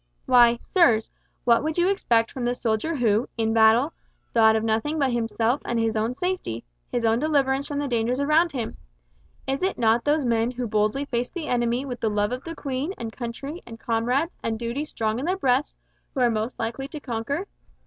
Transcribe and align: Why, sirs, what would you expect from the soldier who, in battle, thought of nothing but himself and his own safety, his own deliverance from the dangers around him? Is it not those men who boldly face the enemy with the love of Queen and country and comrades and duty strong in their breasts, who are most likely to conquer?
Why, 0.25 0.57
sirs, 0.63 1.11
what 1.43 1.63
would 1.63 1.77
you 1.77 1.87
expect 1.87 2.31
from 2.31 2.43
the 2.43 2.55
soldier 2.55 2.95
who, 2.95 3.29
in 3.37 3.53
battle, 3.53 3.93
thought 4.33 4.55
of 4.55 4.63
nothing 4.63 4.97
but 4.97 5.11
himself 5.11 5.61
and 5.63 5.77
his 5.79 5.95
own 5.95 6.15
safety, 6.15 6.63
his 6.91 7.05
own 7.05 7.19
deliverance 7.19 7.67
from 7.67 7.77
the 7.77 7.87
dangers 7.87 8.19
around 8.19 8.51
him? 8.51 8.77
Is 9.45 9.61
it 9.61 9.77
not 9.77 10.03
those 10.03 10.25
men 10.25 10.49
who 10.49 10.65
boldly 10.65 11.05
face 11.05 11.29
the 11.29 11.45
enemy 11.45 11.85
with 11.85 11.99
the 11.99 12.09
love 12.09 12.31
of 12.31 12.43
Queen 12.55 12.95
and 12.97 13.13
country 13.13 13.61
and 13.63 13.79
comrades 13.79 14.35
and 14.41 14.57
duty 14.57 14.85
strong 14.85 15.19
in 15.19 15.25
their 15.25 15.37
breasts, 15.37 15.75
who 16.15 16.21
are 16.21 16.31
most 16.31 16.57
likely 16.57 16.87
to 16.87 16.99
conquer? 16.99 17.45